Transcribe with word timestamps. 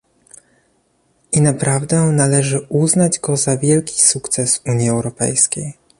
I 1.31 1.41
naprawdę 1.41 2.01
należy 2.11 2.59
uznać 2.69 3.19
go 3.19 3.37
za 3.37 3.57
wielki 3.57 4.01
sukces 4.01 4.61
Unii 4.65 4.89
Europejskiej 4.89 5.73